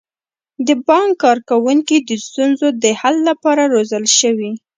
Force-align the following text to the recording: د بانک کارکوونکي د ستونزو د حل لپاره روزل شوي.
د 0.67 0.69
بانک 0.87 1.11
کارکوونکي 1.23 1.97
د 1.99 2.11
ستونزو 2.25 2.67
د 2.83 2.85
حل 2.99 3.15
لپاره 3.29 3.63
روزل 3.73 4.05
شوي. 4.19 4.51